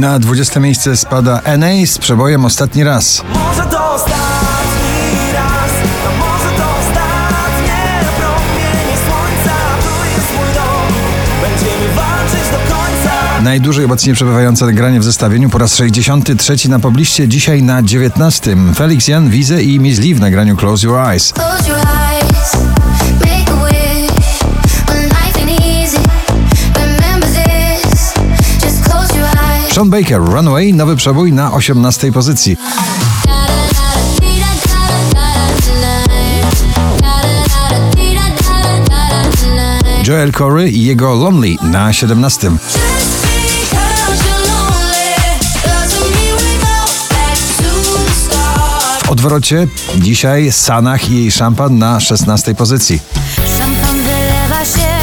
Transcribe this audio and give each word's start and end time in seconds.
Na 0.00 0.18
20 0.18 0.60
miejsce 0.60 0.96
spada 0.96 1.40
NA 1.58 1.86
z 1.86 1.98
przebojem 1.98 2.44
Ostatni 2.44 2.84
raz. 2.84 3.22
Może 3.34 3.62
to 3.62 3.92
ostatni 3.94 5.32
raz, 5.34 5.70
a 6.06 6.18
może 6.18 6.56
to 6.56 6.64
ostatnie 6.80 8.04
promienie 8.18 8.96
słońca. 9.06 9.56
Tu 9.82 10.04
jest 10.16 10.32
mój 10.36 10.54
dom, 10.54 10.94
będziemy 11.42 11.94
walczyć 11.94 12.50
do 12.50 12.74
końca. 12.74 13.42
Najdłużej 13.42 13.84
obecnie 13.84 14.14
przebywające 14.14 14.66
nagranie 14.66 15.00
w 15.00 15.04
zestawieniu 15.04 15.50
po 15.50 15.58
raz 15.58 15.74
63 15.74 16.68
na 16.68 16.78
pobliście, 16.78 17.28
dzisiaj 17.28 17.62
na 17.62 17.82
19. 17.82 18.56
Felix 18.74 19.08
Jan, 19.08 19.30
Wize 19.30 19.62
i 19.62 19.80
Miss 19.80 19.98
Lee 19.98 20.14
w 20.14 20.20
nagraniu 20.20 20.56
Close 20.56 20.86
Your 20.86 20.98
Eyes. 20.98 21.32
Close 21.32 21.68
your 21.68 21.78
eyes, 21.78 21.99
Sean 29.80 29.90
Baker, 29.90 30.20
Runaway, 30.20 30.72
nowy 30.74 30.96
przebój 30.96 31.32
na 31.32 31.52
18 31.52 32.12
pozycji. 32.12 32.56
Joel 40.06 40.32
Corey 40.32 40.76
i 40.76 40.84
jego 40.84 41.14
Lonely 41.14 41.56
na 41.62 41.92
17. 41.92 42.50
W 49.04 49.10
odwrocie 49.10 49.66
dzisiaj 49.96 50.52
Sanach 50.52 51.10
i 51.10 51.14
jej 51.14 51.30
szampan 51.30 51.78
na 51.78 52.00
16 52.00 52.54
pozycji. 52.54 53.00
Szampan 53.58 53.96
wylewa 53.96 54.64
się, 54.64 54.99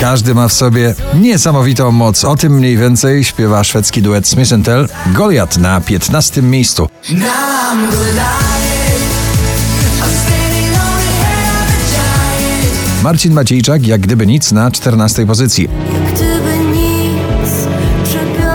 Każdy 0.00 0.34
ma 0.34 0.48
w 0.48 0.52
sobie 0.52 0.94
niesamowitą 1.14 1.92
moc. 1.92 2.24
O 2.24 2.36
tym 2.36 2.52
mniej 2.52 2.76
więcej 2.76 3.24
śpiewa 3.24 3.64
szwedzki 3.64 4.02
duet 4.02 4.28
Smith 4.28 4.50
Tell. 4.64 4.88
Goliat 5.06 5.56
na 5.56 5.80
15 5.80 6.42
miejscu. 6.42 6.88
Marcin 13.02 13.32
Maciejczak, 13.32 13.86
jak 13.86 14.00
gdyby 14.00 14.26
nic, 14.26 14.52
na 14.52 14.70
14 14.70 15.26
pozycji. 15.26 15.68
Jak 15.92 16.14
gdyby 16.14 16.58
nic, 16.58 17.50
przepiornie 18.04 18.50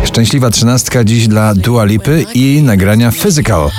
nie. 0.00 0.06
Szczęśliwa 0.06 0.50
trzynastka 0.50 1.04
dziś 1.04 1.28
dla 1.28 1.54
Dua 1.54 1.84
Lipy 1.84 2.24
i 2.34 2.62
nagrania 2.62 3.10
Physical. 3.10 3.70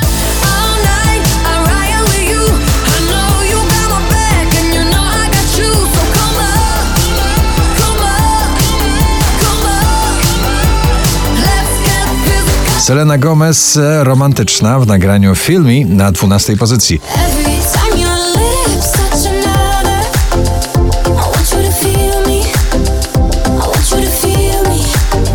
Selena 12.85 13.17
Gomez, 13.17 13.77
e, 13.77 14.03
romantyczna 14.03 14.79
w 14.79 14.87
nagraniu 14.87 15.35
Feel 15.35 15.61
Me 15.61 15.85
na 15.85 16.11
12 16.11 16.57
pozycji. 16.57 17.01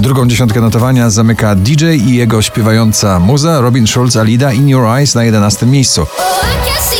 Drugą 0.00 0.28
dziesiątkę 0.28 0.60
notowania 0.60 1.10
zamyka 1.10 1.54
DJ 1.54 1.84
i 1.84 2.14
jego 2.14 2.42
śpiewająca 2.42 3.18
muza 3.18 3.60
Robin 3.60 3.86
Schulz 3.86 4.16
Alida 4.16 4.52
In 4.52 4.68
Your 4.68 4.86
Eyes 4.86 5.14
na 5.14 5.24
11 5.24 5.66
miejscu. 5.66 6.02
Oh, 6.02 6.99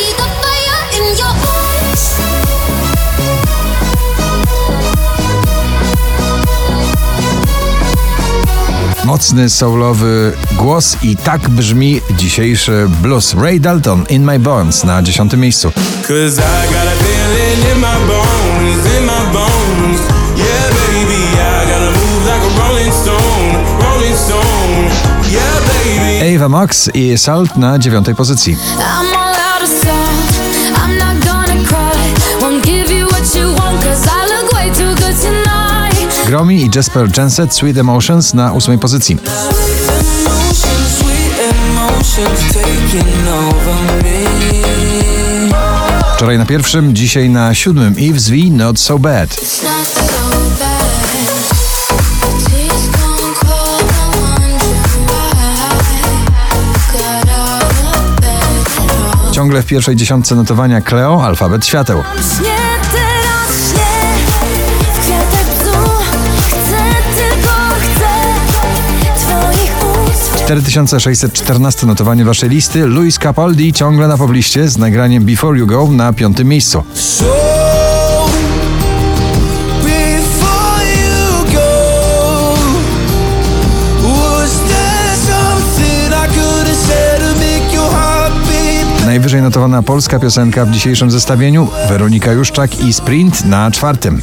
Mocny, 9.11 9.49
soulowy 9.49 10.33
głos 10.57 10.97
i 11.03 11.17
tak 11.17 11.49
brzmi 11.49 12.01
dzisiejszy 12.11 12.87
blues. 13.01 13.33
Ray 13.33 13.59
Dalton 13.59 14.05
In 14.09 14.23
My 14.23 14.39
Bones 14.39 14.83
na 14.83 15.01
10 15.01 15.33
miejscu. 15.33 15.71
Cause 16.01 16.41
I 16.41 16.73
got 16.73 16.87
a 16.87 17.03
feeling 17.03 17.75
in 17.75 17.79
my 17.81 18.11
Gromi 36.31 36.61
i 36.61 36.69
Jasper 36.75 37.17
Jenset 37.17 37.53
Sweet 37.53 37.77
Emotions 37.77 38.33
na 38.33 38.53
8 38.53 38.79
pozycji. 38.79 39.17
Wczoraj 46.15 46.37
na 46.37 46.45
pierwszym, 46.45 46.95
dzisiaj 46.95 47.29
na 47.29 47.53
siódmym 47.53 47.93
Eve's 47.93 48.29
V 48.29 48.57
Not 48.57 48.79
So 48.79 48.99
Bad. 48.99 49.37
Ciągle 59.31 59.61
w 59.61 59.65
pierwszej 59.65 59.95
dziesiątce 59.95 60.35
notowania 60.35 60.81
Cleo, 60.81 61.25
alfabet 61.25 61.65
świateł. 61.65 62.03
4614 70.51 71.87
notowanie 71.87 72.25
waszej 72.25 72.49
listy. 72.49 72.85
Luis 72.85 73.17
Capaldi 73.17 73.73
ciągle 73.73 74.07
na 74.07 74.17
pobliście 74.17 74.67
z 74.67 74.77
nagraniem 74.77 75.25
Before 75.25 75.59
You 75.59 75.67
Go 75.67 75.87
na 75.91 76.13
piątym 76.13 76.47
miejscu. 76.47 76.83
Najwyżej 89.05 89.41
notowana 89.41 89.83
polska 89.83 90.19
piosenka 90.19 90.65
w 90.65 90.71
dzisiejszym 90.71 91.11
zestawieniu 91.11 91.67
Weronika 91.89 92.31
Juszczak 92.31 92.79
i 92.79 92.93
Sprint 92.93 93.45
na 93.45 93.71
czwartym. 93.71 94.21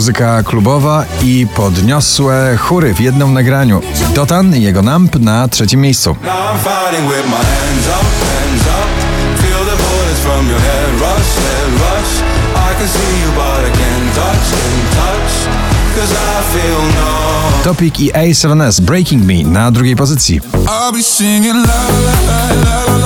Muzyka 0.00 0.42
klubowa 0.42 1.04
i 1.22 1.46
podniosłe 1.56 2.56
chóry 2.56 2.94
w 2.94 3.00
jednym 3.00 3.32
nagraniu. 3.32 3.80
Dotan 4.14 4.56
i 4.56 4.62
jego 4.62 4.82
Namp 4.82 5.16
na 5.16 5.48
trzecim 5.48 5.80
miejscu. 5.80 6.16
No. 16.94 17.64
Topic 17.64 18.00
i 18.00 18.12
A7S 18.12 18.80
Breaking 18.80 19.24
Me 19.24 19.50
na 19.50 19.70
drugiej 19.70 19.96
pozycji. 19.96 20.40
I'll 20.40 20.92
be 20.92 21.02
singing 21.02 21.54
la 21.54 21.88
la 22.04 22.54
la 22.64 22.94
la. 22.94 22.99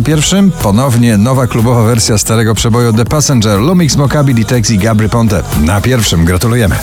Na 0.00 0.06
pierwszym 0.06 0.50
ponownie 0.50 1.16
nowa 1.18 1.46
klubowa 1.46 1.82
wersja 1.82 2.18
starego 2.18 2.54
przeboju 2.54 2.92
The 2.92 3.04
Passenger 3.04 3.60
Lumix 3.60 3.96
Mokabil 3.96 4.38
i 4.38 4.44
Texi 4.44 4.78
Gabry 4.78 5.08
Ponte. 5.08 5.42
Na 5.60 5.80
pierwszym 5.80 6.24
gratulujemy. 6.24 6.76